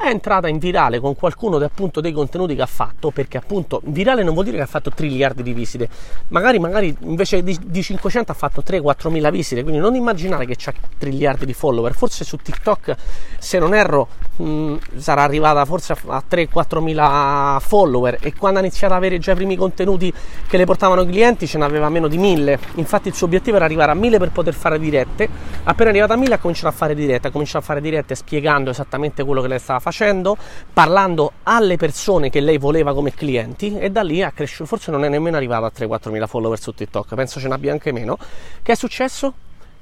è 0.00 0.08
entrata 0.08 0.48
in 0.48 0.58
virale 0.58 0.98
con 0.98 1.14
qualcuno 1.14 1.58
di, 1.58 1.64
appunto 1.64 2.00
dei 2.00 2.12
contenuti 2.12 2.54
che 2.54 2.62
ha 2.62 2.66
fatto, 2.66 3.10
perché 3.10 3.36
appunto 3.36 3.82
virale 3.84 4.22
non 4.22 4.32
vuol 4.32 4.46
dire 4.46 4.56
che 4.56 4.62
ha 4.62 4.66
fatto 4.66 4.90
triliardi 4.90 5.42
di 5.42 5.52
visite, 5.52 5.88
magari, 6.28 6.58
magari 6.58 6.96
invece 7.00 7.42
di, 7.42 7.56
di 7.62 7.82
500 7.82 8.32
ha 8.32 8.34
fatto 8.34 8.62
3-4 8.66 9.10
mila 9.10 9.28
visite, 9.30 9.62
quindi 9.62 9.78
non 9.78 9.94
immaginare 9.94 10.46
che 10.46 10.54
c'ha 10.56 10.72
triliardi 10.96 11.44
di 11.44 11.52
follower, 11.52 11.92
forse 11.92 12.24
su 12.24 12.38
TikTok 12.38 12.96
se 13.38 13.58
non 13.58 13.74
erro 13.74 14.08
mh, 14.36 14.76
sarà 14.96 15.22
arrivata 15.22 15.66
forse 15.66 15.92
a 15.92 16.22
3-4 16.28 16.80
mila 16.80 17.58
follower 17.60 18.16
e 18.22 18.32
quando 18.34 18.58
ha 18.58 18.62
iniziato 18.62 18.94
ad 18.94 19.00
avere 19.00 19.18
già 19.18 19.32
i 19.32 19.34
primi 19.34 19.56
contenuti 19.56 20.10
che 20.46 20.56
le 20.56 20.64
portavano 20.64 21.04
clienti 21.04 21.46
ce 21.46 21.58
n'aveva 21.58 21.90
meno 21.90 22.08
di 22.08 22.16
1000, 22.16 22.58
infatti 22.76 23.08
il 23.08 23.14
suo 23.14 23.26
obiettivo 23.26 23.56
era 23.56 23.66
arrivare 23.66 23.92
a 23.92 23.94
1000 23.94 24.18
per 24.18 24.30
poter 24.30 24.54
fare 24.54 24.78
dirette, 24.78 25.28
appena 25.64 25.90
arrivata 25.90 26.14
a 26.14 26.16
1000 26.16 26.34
ha 26.34 26.38
cominciato 26.38 26.68
a 26.68 26.72
fare 26.72 26.94
dirette, 26.94 27.28
ha 27.28 27.30
cominciato 27.30 27.58
a 27.58 27.66
fare 27.66 27.82
dirette 27.82 28.14
spiegando 28.14 28.70
esattamente 28.70 29.24
quello 29.24 29.42
che 29.42 29.48
lei 29.48 29.58
stava 29.58 29.78
facendo 29.78 29.88
facendo, 29.90 30.36
parlando 30.72 31.32
alle 31.42 31.76
persone 31.76 32.30
che 32.30 32.40
lei 32.40 32.58
voleva 32.58 32.94
come 32.94 33.12
clienti 33.12 33.76
e 33.76 33.90
da 33.90 34.02
lì 34.02 34.22
ha 34.22 34.30
cresciuto, 34.30 34.66
forse 34.66 34.90
non 34.90 35.04
è 35.04 35.08
nemmeno 35.08 35.36
arrivato 35.36 35.64
a 35.64 35.72
3-4 35.74 36.10
mila 36.10 36.26
follower 36.26 36.58
su 36.58 36.72
TikTok, 36.72 37.14
penso 37.14 37.40
ce 37.40 37.48
n'abbia 37.48 37.72
anche 37.72 37.92
meno. 37.92 38.16
Che 38.62 38.72
è 38.72 38.74
successo? 38.76 39.34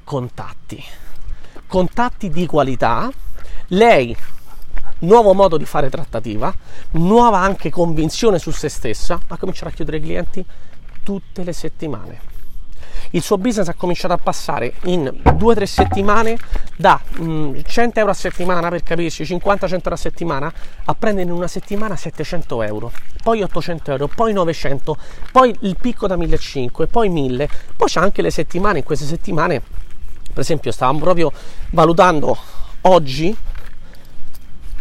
Contatti. 0.03 0.83
Contatti 1.67 2.31
di 2.31 2.47
qualità. 2.47 3.11
Lei 3.69 4.17
nuovo 5.01 5.35
modo 5.35 5.59
di 5.59 5.67
fare 5.67 5.91
trattativa, 5.91 6.53
nuova 6.93 7.39
anche 7.39 7.71
convinzione 7.71 8.39
su 8.39 8.51
se 8.51 8.69
stessa, 8.69 9.21
ha 9.29 9.37
cominciato 9.37 9.69
a 9.69 9.73
chiudere 9.73 10.01
clienti 10.01 10.45
tutte 11.05 11.45
le 11.45 11.53
settimane. 11.53 12.38
Il 13.11 13.23
suo 13.23 13.39
business 13.39 13.69
ha 13.69 13.75
cominciato 13.75 14.15
a 14.15 14.19
passare 14.19 14.75
in 14.85 15.13
2-3 15.23 15.63
settimane 15.65 16.37
da 16.77 17.01
mh, 17.19 17.23
mm, 17.23 17.55
100 17.67 17.99
euro 17.99 18.11
a 18.11 18.15
settimana 18.15 18.69
per 18.69 18.83
capirci, 18.83 19.23
50-100 19.25 19.73
euro 19.73 19.95
a 19.95 19.97
settimana, 19.97 20.53
a 20.85 20.95
prendere 20.95 21.29
in 21.29 21.35
una 21.35 21.49
settimana 21.49 21.97
700 21.97 22.63
euro, 22.63 22.93
poi 23.23 23.43
800 23.43 23.91
euro, 23.93 24.09
poi 24.09 24.33
900, 24.33 24.97
poi 25.33 25.57
il 25.61 25.77
picco 25.81 26.07
da 26.07 26.17
1500, 26.17 26.87
poi 26.87 27.09
1000, 27.09 27.49
poi 27.77 27.89
c'è 27.89 28.01
anche 28.01 28.23
le 28.23 28.31
settimane, 28.31 28.79
in 28.79 28.85
queste 28.85 29.05
settimane 29.05 29.61
per 30.33 30.41
esempio 30.47 30.71
stavamo 30.71 31.01
proprio 31.01 31.33
valutando 31.71 32.37
oggi 32.83 33.37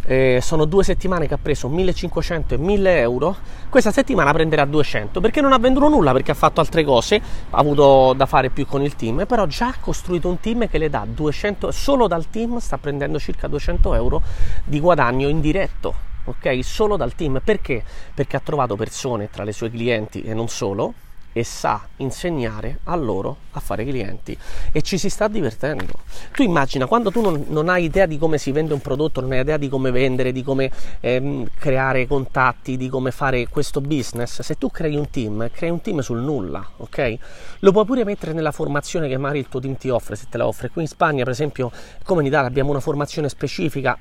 eh, 0.07 0.39
sono 0.41 0.63
due 0.63 0.85
settimane 0.85 1.27
che 1.27 1.33
ha 1.33 1.39
preso 1.39 1.67
1500 1.67 2.53
e 2.53 2.57
1000 2.57 2.99
euro, 2.99 3.35
questa 3.69 3.91
settimana 3.91 4.31
prenderà 4.31 4.63
200 4.63 5.19
perché 5.19 5.41
non 5.41 5.51
ha 5.51 5.59
venduto 5.59 5.89
nulla, 5.89 6.13
perché 6.13 6.31
ha 6.31 6.35
fatto 6.35 6.61
altre 6.61 6.85
cose, 6.85 7.17
ha 7.49 7.57
avuto 7.57 8.13
da 8.13 8.25
fare 8.25 8.49
più 8.49 8.65
con 8.65 8.81
il 8.81 8.95
team, 8.95 9.25
però 9.27 9.45
già 9.45 9.67
ha 9.67 9.75
costruito 9.79 10.29
un 10.29 10.39
team 10.39 10.69
che 10.69 10.77
le 10.77 10.89
dà 10.89 11.05
200, 11.05 11.71
solo 11.71 12.07
dal 12.07 12.29
team 12.29 12.59
sta 12.59 12.77
prendendo 12.77 13.19
circa 13.19 13.47
200 13.47 13.93
euro 13.93 14.21
di 14.63 14.79
guadagno 14.79 15.27
indiretto. 15.27 16.05
Ok, 16.23 16.59
solo 16.61 16.97
dal 16.97 17.15
team 17.15 17.41
perché? 17.43 17.83
Perché 18.13 18.35
ha 18.35 18.41
trovato 18.41 18.75
persone 18.75 19.29
tra 19.29 19.43
le 19.43 19.53
sue 19.53 19.69
clienti 19.69 20.23
e 20.23 20.33
non 20.33 20.49
solo 20.49 20.93
e 21.37 21.43
sa 21.43 21.87
insegnare 21.97 22.79
a 22.85 22.95
loro 22.95 23.37
a 23.51 23.59
fare 23.59 23.85
clienti 23.85 24.35
e 24.71 24.81
ci 24.81 24.97
si 24.97 25.09
sta 25.09 25.27
divertendo. 25.27 25.93
Tu 26.33 26.41
immagina 26.41 26.87
quando 26.87 27.11
tu 27.11 27.21
non, 27.21 27.45
non 27.49 27.69
hai 27.69 27.83
idea 27.83 28.07
di 28.07 28.17
come 28.17 28.39
si 28.39 28.51
vende 28.51 28.73
un 28.73 28.81
prodotto, 28.81 29.21
non 29.21 29.31
hai 29.33 29.41
idea 29.41 29.57
di 29.57 29.69
come 29.69 29.91
vendere, 29.91 30.31
di 30.31 30.43
come 30.43 30.71
ehm, 30.99 31.47
creare 31.59 32.07
contatti, 32.07 32.75
di 32.75 32.89
come 32.89 33.11
fare 33.11 33.47
questo 33.47 33.81
business, 33.81 34.41
se 34.41 34.57
tu 34.57 34.71
crei 34.71 34.95
un 34.95 35.09
team, 35.11 35.49
crei 35.51 35.69
un 35.69 35.81
team 35.81 35.99
sul 35.99 36.19
nulla, 36.19 36.65
ok? 36.77 37.17
Lo 37.59 37.71
puoi 37.71 37.85
pure 37.85 38.03
mettere 38.03 38.33
nella 38.33 38.51
formazione 38.51 39.07
che 39.07 39.17
magari 39.17 39.39
il 39.39 39.47
tuo 39.47 39.59
team 39.59 39.77
ti 39.77 39.89
offre, 39.89 40.15
se 40.15 40.25
te 40.29 40.37
la 40.37 40.47
offre. 40.47 40.69
Qui 40.69 40.81
in 40.81 40.87
Spagna, 40.87 41.23
per 41.23 41.33
esempio, 41.33 41.71
come 42.03 42.21
in 42.21 42.27
Italia 42.27 42.47
abbiamo 42.47 42.71
una 42.71 42.79
formazione 42.79 43.29
specifica, 43.29 43.97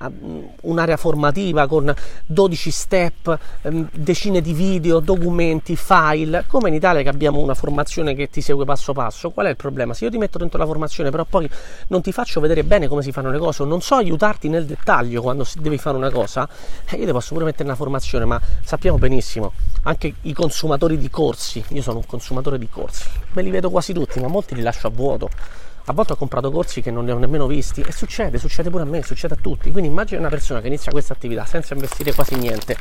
un'area 0.62 0.96
formativa 0.96 1.66
con 1.66 1.94
12 2.26 2.70
step, 2.70 3.38
ehm, 3.62 3.88
decine 3.92 4.40
di 4.40 4.54
video, 4.54 5.00
documenti, 5.00 5.76
file, 5.76 6.44
come 6.48 6.68
in 6.68 6.74
Italia 6.74 7.02
che 7.02 7.08
abbiamo 7.08 7.25
abbiamo 7.26 7.40
una 7.40 7.54
formazione 7.54 8.14
che 8.14 8.28
ti 8.28 8.40
segue 8.40 8.64
passo 8.64 8.92
passo, 8.92 9.30
qual 9.30 9.46
è 9.46 9.50
il 9.50 9.56
problema? 9.56 9.94
Se 9.94 10.04
io 10.04 10.10
ti 10.10 10.18
metto 10.18 10.38
dentro 10.38 10.58
la 10.58 10.66
formazione, 10.66 11.10
però 11.10 11.24
poi 11.24 11.48
non 11.88 12.00
ti 12.00 12.12
faccio 12.12 12.40
vedere 12.40 12.62
bene 12.62 12.86
come 12.88 13.02
si 13.02 13.10
fanno 13.12 13.30
le 13.30 13.38
cose, 13.38 13.62
o 13.62 13.66
non 13.66 13.80
so 13.80 13.96
aiutarti 13.96 14.48
nel 14.48 14.64
dettaglio 14.64 15.22
quando 15.22 15.44
devi 15.58 15.78
fare 15.78 15.96
una 15.96 16.10
cosa, 16.10 16.48
eh, 16.88 16.96
io 16.96 17.06
ti 17.06 17.12
posso 17.12 17.34
pure 17.34 17.44
mettere 17.44 17.64
una 17.64 17.74
formazione, 17.74 18.24
ma 18.24 18.40
sappiamo 18.62 18.98
benissimo, 18.98 19.52
anche 19.82 20.14
i 20.22 20.32
consumatori 20.32 20.96
di 20.96 21.10
corsi, 21.10 21.64
io 21.68 21.82
sono 21.82 21.98
un 21.98 22.06
consumatore 22.06 22.58
di 22.58 22.68
corsi, 22.68 23.08
me 23.32 23.42
li 23.42 23.50
vedo 23.50 23.70
quasi 23.70 23.92
tutti, 23.92 24.20
ma 24.20 24.28
molti 24.28 24.54
li 24.54 24.62
lascio 24.62 24.86
a 24.86 24.90
vuoto. 24.90 25.28
A 25.88 25.92
volte 25.92 26.14
ho 26.14 26.16
comprato 26.16 26.50
corsi 26.50 26.82
che 26.82 26.90
non 26.90 27.04
ne 27.04 27.12
ho 27.12 27.18
nemmeno 27.18 27.46
visti 27.46 27.80
e 27.80 27.92
succede, 27.92 28.38
succede 28.38 28.70
pure 28.70 28.82
a 28.82 28.86
me, 28.86 29.04
succede 29.04 29.34
a 29.34 29.36
tutti. 29.40 29.70
Quindi 29.70 29.88
immagina 29.88 30.18
una 30.18 30.28
persona 30.28 30.60
che 30.60 30.66
inizia 30.66 30.90
questa 30.90 31.12
attività 31.12 31.44
senza 31.44 31.74
investire 31.74 32.12
quasi 32.12 32.34
niente, 32.34 32.76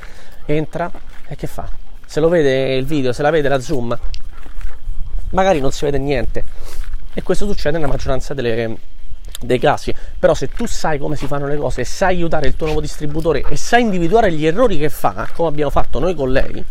entra 0.45 0.91
e 1.27 1.35
che 1.35 1.45
fa? 1.45 1.69
Se 2.03 2.19
lo 2.19 2.29
vede 2.29 2.73
il 2.73 2.85
video, 2.85 3.13
se 3.13 3.21
la 3.21 3.29
vede 3.29 3.47
la 3.47 3.59
Zoom, 3.59 3.95
magari 5.31 5.59
non 5.59 5.71
si 5.71 5.85
vede 5.85 5.97
niente. 5.97 6.43
E 7.13 7.23
questo 7.23 7.45
succede 7.45 7.77
nella 7.77 7.89
maggioranza 7.89 8.33
delle, 8.33 8.77
dei 9.39 9.59
casi. 9.59 9.93
Però 10.19 10.33
se 10.33 10.49
tu 10.49 10.65
sai 10.65 10.97
come 10.97 11.15
si 11.15 11.27
fanno 11.27 11.47
le 11.47 11.57
cose 11.57 11.83
sai 11.83 12.15
aiutare 12.15 12.47
il 12.47 12.55
tuo 12.55 12.65
nuovo 12.65 12.81
distributore 12.81 13.41
e 13.47 13.55
sai 13.55 13.81
individuare 13.81 14.31
gli 14.31 14.45
errori 14.45 14.77
che 14.77 14.89
fa 14.89 15.27
come 15.33 15.49
abbiamo 15.49 15.71
fatto 15.71 15.99
noi 15.99 16.13
con 16.13 16.31
lei 16.31 16.65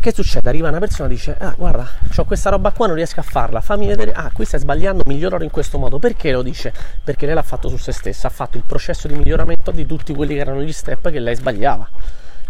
che 0.00 0.12
succede? 0.12 0.48
Arriva 0.48 0.68
una 0.68 0.78
persona 0.78 1.08
e 1.08 1.12
dice 1.12 1.36
ah 1.38 1.54
guarda 1.56 1.86
ho 2.14 2.24
questa 2.24 2.50
roba 2.50 2.70
qua 2.72 2.86
non 2.86 2.96
riesco 2.96 3.20
a 3.20 3.22
farla. 3.22 3.60
Fammi 3.60 3.86
vedere. 3.86 4.12
Ah 4.12 4.30
qui 4.32 4.44
stai 4.44 4.60
sbagliando 4.60 5.02
migliorare 5.06 5.44
in 5.44 5.50
questo 5.50 5.78
modo. 5.78 5.98
Perché 5.98 6.30
lo 6.30 6.42
dice? 6.42 6.72
perché 7.02 7.26
lei 7.26 7.34
l'ha 7.34 7.42
fatto 7.42 7.68
su 7.68 7.76
se 7.76 7.92
stessa 7.92 8.28
ha 8.28 8.30
fatto 8.30 8.56
il 8.56 8.64
processo 8.66 9.08
di 9.08 9.14
miglioramento 9.14 9.70
di 9.70 9.84
tutti 9.86 10.14
quelli 10.14 10.34
che 10.34 10.40
erano 10.40 10.62
gli 10.62 10.72
step 10.72 11.10
che 11.10 11.18
lei 11.20 11.34
sbagliava 11.34 11.88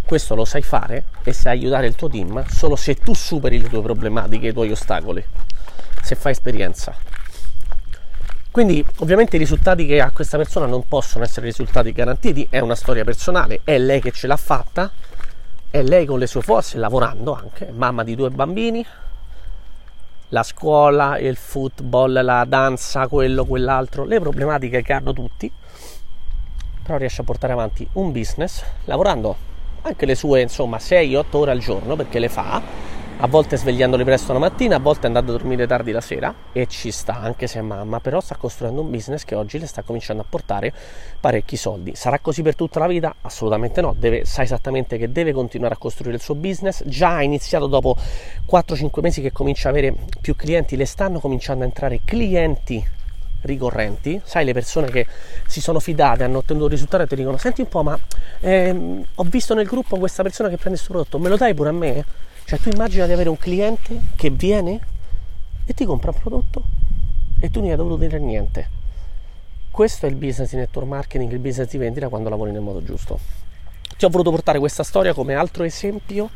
questo 0.05 0.35
lo 0.35 0.45
sai 0.45 0.63
fare 0.63 1.07
e 1.23 1.33
sai 1.33 1.59
aiutare 1.59 1.87
il 1.87 1.95
tuo 1.95 2.09
team 2.09 2.45
solo 2.47 2.77
se 2.77 2.95
tu 2.95 3.15
superi 3.15 3.61
le 3.61 3.69
tue 3.69 3.83
problematiche, 3.83 4.49
i 4.49 4.53
tuoi 4.53 4.71
ostacoli, 4.71 5.25
se 6.03 6.15
fai 6.15 6.33
esperienza. 6.33 6.95
Quindi 8.51 8.85
ovviamente 8.99 9.35
i 9.35 9.39
risultati 9.41 9.85
che 9.85 10.01
ha 10.01 10.13
questa 10.13 10.37
persona 10.37 10.67
non 10.67 10.87
possono 10.87 11.25
essere 11.25 11.47
risultati 11.47 11.91
garantiti, 11.91 12.47
è 12.49 12.61
una 12.61 12.77
storia 12.77 13.03
personale, 13.03 13.61
è 13.65 13.79
lei 13.79 14.01
che 14.01 14.13
ce 14.13 14.29
l'ha 14.29 14.37
fatta, 14.37 14.93
è 15.71 15.83
lei 15.83 16.07
con 16.07 16.21
le 16.21 16.29
sue 16.29 16.41
forze, 16.41 16.79
lavorando 16.79 17.35
anche, 17.35 17.73
mamma 17.73 18.05
di 18.05 18.15
due 18.15 18.31
bambini, 18.31 18.87
la 20.29 20.43
scuola, 20.45 21.19
il 21.19 21.37
football, 21.37 22.23
la 22.23 22.45
danza, 22.45 23.09
quello, 23.09 23.45
quell'altro, 23.45 24.05
le 24.05 24.21
problematiche 24.21 24.83
che 24.83 24.93
hanno 24.93 25.13
tutti, 25.13 25.51
però 26.83 26.97
riesce 26.97 27.23
a 27.23 27.25
portare 27.25 27.55
avanti 27.55 27.89
un 27.95 28.13
business 28.13 28.63
lavorando 28.85 29.53
anche 29.87 30.07
le 30.07 30.15
sue 30.15 30.41
insomma 30.41 30.79
6-8 30.79 31.25
ore 31.33 31.51
al 31.51 31.59
giorno 31.59 31.95
perché 31.95 32.19
le 32.19 32.29
fa 32.29 32.63
a 33.19 33.29
volte 33.29 33.57
svegliandoli 33.57 34.03
presto 34.03 34.33
la 34.33 34.41
mattina, 34.41 34.77
a 34.77 34.81
volte 34.81 35.07
andando 35.07 35.33
a 35.33 35.37
dormire 35.37 35.69
tardi 35.69 35.93
la 35.93 36.01
sera 36.01 36.35
e 36.53 36.67
ci 36.67 36.91
sta 36.91 37.21
anche 37.21 37.47
se 37.47 37.61
è 37.61 37.63
mamma, 37.63 38.01
però 38.01 38.21
sta 38.21 38.35
costruendo 38.35 38.81
un 38.81 38.91
business 38.91 39.23
che 39.25 39.37
oggi 39.37 39.59
le 39.61 39.67
sta 39.67 39.83
cominciando 39.83 40.23
a 40.23 40.27
portare 40.29 40.73
parecchi 41.21 41.57
soldi. 41.57 41.95
Sarà 41.95 42.19
così 42.19 42.43
per 42.43 42.57
tutta 42.57 42.81
la 42.81 42.89
vita? 42.89 43.15
Assolutamente 43.21 43.81
no, 43.81 43.95
deve, 43.97 44.25
sa 44.25 44.43
esattamente 44.43 44.99
che 44.99 45.13
deve 45.13 45.33
continuare 45.33 45.75
a 45.75 45.79
costruire 45.79 46.17
il 46.17 46.21
suo 46.21 46.35
business, 46.35 46.83
già 46.87 47.15
ha 47.15 47.23
iniziato 47.23 47.69
dopo 47.69 47.97
4-5 48.51 49.01
mesi 49.01 49.23
che 49.23 49.31
comincia 49.31 49.69
ad 49.69 49.77
avere 49.77 49.95
più 50.21 50.35
clienti, 50.35 50.77
le 50.77 50.85
stanno 50.85 51.21
cominciando 51.21 51.63
a 51.63 51.67
entrare 51.67 52.01
clienti 52.05 52.85
ricorrenti, 53.45 54.21
sai 54.25 54.45
le 54.45 54.53
persone 54.53 54.91
che 54.91 55.07
si 55.47 55.61
sono 55.61 55.81
fidate, 55.81 56.25
hanno 56.25 56.39
ottenuto 56.39 56.69
risultati 56.69 57.05
e 57.05 57.07
ti 57.07 57.17
dicono 57.17 57.37
senti 57.37 57.61
un 57.61 57.69
po' 57.69 57.83
ma 57.83 57.99
ehm, 58.41 59.05
ho 59.15 59.23
visto 59.25 59.55
nel 59.55 59.67
gruppo 59.67 59.99
questa 59.99 60.23
persona 60.23 60.49
che 60.49 60.57
prende 60.57 60.77
questo 60.77 60.93
prodotto, 60.93 61.19
me 61.19 61.29
lo 61.29 61.37
dai 61.37 61.55
pure 61.55 61.69
a 61.69 61.73
me? 61.73 62.05
Cioè 62.45 62.59
tu 62.59 62.69
immagina 62.71 63.07
di 63.07 63.13
avere 63.13 63.29
un 63.29 63.39
cliente 63.39 64.01
che 64.17 64.31
viene 64.31 64.81
e 65.65 65.73
ti 65.73 65.85
compra 65.85 66.11
un 66.11 66.21
prodotto 66.21 66.65
e 67.41 67.51
tu 67.51 67.61
non 67.61 67.69
gli 67.69 67.71
hai 67.71 67.77
dovuto 67.77 67.97
dire 67.97 68.19
niente. 68.19 68.83
Questo 69.71 70.07
è 70.07 70.09
il 70.09 70.15
business 70.15 70.51
di 70.51 70.57
network 70.57 70.87
marketing, 70.87 71.33
il 71.33 71.39
business 71.39 71.69
di 71.69 71.79
vendita 71.79 72.09
quando 72.09 72.29
lavori 72.29 72.53
nel 72.53 72.61
modo 72.61 72.83
giusto. 72.83 73.19
Ti 73.97 74.05
ho 74.05 74.09
voluto 74.09 74.31
portare 74.31 74.59
questa 74.59 74.83
storia 74.83 75.13
come 75.15 75.35
altro 75.35 75.65
esempio 75.65 76.31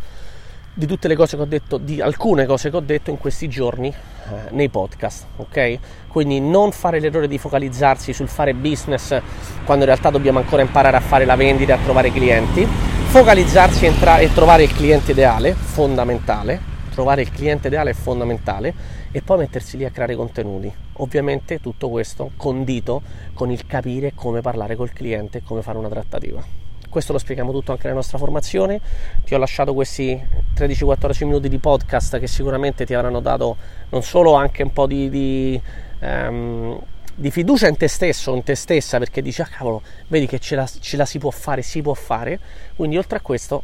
di 0.79 0.87
tutte 0.87 1.09
le 1.09 1.17
cose 1.17 1.35
che 1.35 1.43
ho 1.43 1.47
detto, 1.47 1.77
di 1.77 2.01
alcune 2.01 2.47
cose 2.47 2.71
che 2.71 2.77
ho 2.77 2.81
detto 2.81 3.11
in 3.11 3.19
questi 3.19 3.49
giorni 3.49 3.89
eh, 3.89 4.51
nei 4.51 4.69
podcast, 4.69 5.25
ok? 5.39 5.79
Quindi 6.07 6.39
non 6.39 6.71
fare 6.71 7.01
l'errore 7.01 7.27
di 7.27 7.37
focalizzarsi 7.37 8.13
sul 8.13 8.29
fare 8.29 8.55
business 8.55 9.21
quando 9.65 9.83
in 9.83 9.91
realtà 9.91 10.11
dobbiamo 10.11 10.39
ancora 10.39 10.63
imparare 10.63 10.97
a 10.97 11.01
fare 11.01 11.25
la 11.25 11.35
vendita 11.35 11.73
e 11.73 11.77
a 11.79 11.81
trovare 11.83 12.13
clienti, 12.13 12.65
focalizzarsi 12.65 13.87
e, 13.87 13.89
entra- 13.89 14.19
e 14.19 14.33
trovare 14.33 14.63
il 14.63 14.73
cliente 14.73 15.11
ideale, 15.11 15.53
fondamentale, 15.53 16.61
trovare 16.93 17.23
il 17.23 17.33
cliente 17.33 17.67
ideale 17.67 17.91
è 17.91 17.95
fondamentale 17.95 18.73
e 19.11 19.21
poi 19.21 19.39
mettersi 19.39 19.77
lì 19.79 19.85
a 19.85 19.91
creare 19.91 20.15
contenuti. 20.15 20.73
Ovviamente 20.99 21.59
tutto 21.59 21.89
questo 21.89 22.31
condito 22.37 23.03
con 23.35 23.51
il 23.51 23.67
capire 23.67 24.13
come 24.15 24.43
parlare 24.43 24.77
col 24.77 24.93
cliente 24.93 25.39
e 25.39 25.43
come 25.43 25.63
fare 25.63 25.77
una 25.77 25.89
trattativa 25.89 26.68
questo 26.89 27.13
lo 27.13 27.19
spieghiamo 27.19 27.53
tutto 27.53 27.73
anche 27.73 27.85
nella 27.85 27.97
nostra 27.97 28.19
formazione. 28.19 28.81
Ti 29.25 29.35
ho 29.35 29.39
lasciato 29.39 29.75
questi 29.75 30.21
13-14 30.55 31.25
minuti 31.25 31.49
di 31.49 31.59
podcast 31.59 32.19
che 32.19 32.27
sicuramente 32.27 32.87
ti 32.87 32.95
avranno 32.95 33.21
dato 33.21 33.57
non 33.91 34.03
solo 34.03 34.35
anche 34.35 34.63
un 34.63 34.73
po' 34.73 34.87
di, 34.87 35.09
di, 35.09 35.61
um, 36.01 36.79
di 37.15 37.31
fiducia 37.31 37.69
in 37.69 37.77
te 37.77 37.89
stesso, 37.89 38.35
in 38.35 38.43
te 38.43 38.55
stessa, 38.55 38.99
perché 38.99 39.23
dici, 39.23 39.41
ah 39.43 39.47
cavolo, 39.47 39.83
vedi 40.09 40.27
che 40.27 40.39
ce 40.39 40.55
la, 40.55 40.67
ce 40.67 40.97
la 40.97 41.05
si 41.05 41.19
può 41.19 41.31
fare, 41.31 41.63
si 41.63 41.83
può 41.83 41.95
fare. 41.95 42.39
Quindi 42.75 42.97
oltre 42.97 43.19
a 43.19 43.21
questo 43.21 43.63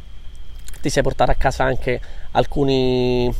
ti 0.80 0.90
sei 0.90 1.02
portato 1.02 1.30
a 1.30 1.34
casa 1.34 1.64
anche 1.64 2.00
alcuni 2.32 3.32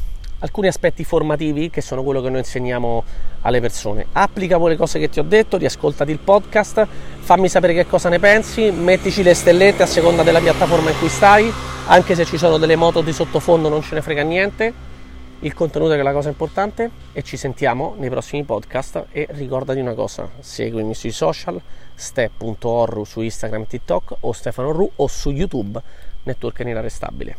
alcuni 0.45 0.69
aspetti 0.69 1.05
formativi 1.05 1.71
che 1.71 1.81
sono 1.81 2.03
quello 2.03 2.21
che 2.21 2.29
noi 2.29 2.41
insegniamo 2.41 3.03
alle 3.41 3.61
persone. 3.61 4.07
Applica 4.13 4.59
poi 4.59 4.71
le 4.71 4.77
cose 4.77 4.99
che 4.99 5.09
ti 5.09 5.19
ho 5.19 5.23
detto, 5.23 5.57
riascoltati 5.57 6.11
il 6.11 6.19
podcast, 6.19 6.87
fammi 7.19 7.49
sapere 7.49 7.73
che 7.73 7.87
cosa 7.87 8.11
ne 8.11 8.19
pensi, 8.19 8.71
mettici 8.71 9.23
le 9.23 9.35
stellette 9.35 9.83
a 9.83 9.87
seconda 9.87 10.23
della 10.23 10.41
piattaforma 10.41 10.91
in 10.91 10.99
cui 10.99 11.09
stai, 11.09 11.51
anche 11.87 12.15
se 12.15 12.27
ci 12.27 12.37
sono 12.37 12.59
delle 12.59 12.77
moto 12.77 13.01
di 13.01 13.13
sottofondo 13.13 13.69
non 13.69 13.83
ce 13.83 13.95
ne 13.95 14.03
frega 14.03 14.23
niente. 14.23 14.93
Il 15.41 15.53
contenuto 15.53 15.93
è 15.93 16.01
la 16.01 16.13
cosa 16.13 16.29
importante 16.29 16.91
e 17.13 17.23
ci 17.23 17.37
sentiamo 17.37 17.95
nei 17.99 18.09
prossimi 18.09 18.45
podcast 18.45 19.07
e 19.11 19.27
ricordati 19.31 19.81
una 19.81 19.93
cosa, 19.93 20.31
seguimi 20.41 20.95
sui 20.95 21.11
social, 21.11 21.61
step.orru 21.95 23.05
su 23.05 23.21
Instagram 23.21 23.67
TikTok 23.67 24.17
o 24.21 24.33
Stefano 24.33 24.73
Ru 24.73 24.91
o 24.97 25.07
su 25.07 25.31
YouTube, 25.31 25.81
Network 26.23 26.61
Inarrestabile. 26.61 27.37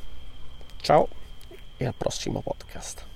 Ciao! 0.82 1.25
E 1.78 1.86
al 1.86 1.94
prossimo 1.94 2.42
podcast. 2.42 3.15